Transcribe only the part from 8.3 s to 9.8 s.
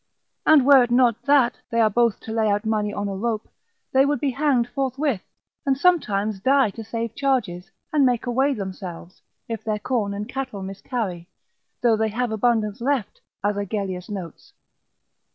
themselves, if their